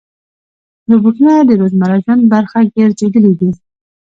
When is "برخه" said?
2.33-2.59